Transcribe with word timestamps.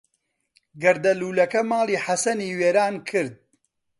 گەردەلوولەکە 0.81 1.61
ماڵی 1.71 2.01
حەسەنی 2.05 2.55
وێران 2.59 2.95
کرد. 3.09 3.33